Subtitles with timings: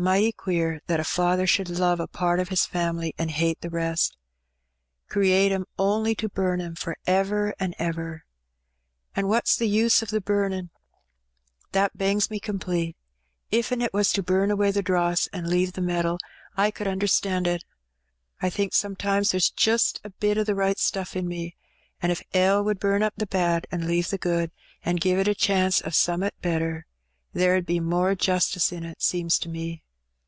[0.00, 3.68] Mighty queer, that a Father should love a part o' His fam'ly an' hate the
[3.68, 4.16] rest.
[5.08, 8.22] Create 'em only to bum 'em for ever an' ever!
[9.16, 10.70] An' what's the use o' the bumin'?
[11.72, 12.96] That bangs me complete.
[13.50, 16.20] If't was to bum away the dross an' leave the metal,
[16.56, 17.64] I could under stand it.
[18.40, 21.56] I think sometimes there's jist a bit o' the right stuflf in me;
[22.00, 24.52] an' if hell would burn up the bad an' leave the good,
[24.84, 26.86] an' give it a chance of some'at better,
[27.32, 29.82] there 'ud be more justice in it, seems to me.